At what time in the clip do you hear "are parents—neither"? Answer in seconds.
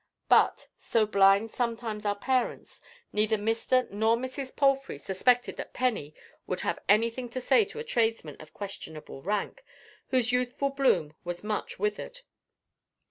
2.07-3.37